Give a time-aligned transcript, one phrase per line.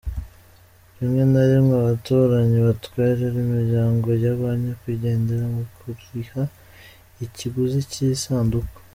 [0.99, 6.41] Rimwe na rimwe, abaturanyi batwerera imiryango ya ba nyakwigendera mu kuriha
[7.25, 8.77] ikiguzi cy'isanduku.